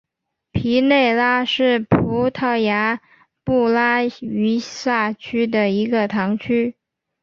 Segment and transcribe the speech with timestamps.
[0.51, 2.99] 皮内拉是葡萄牙
[3.43, 6.75] 布拉干萨区的一个堂区。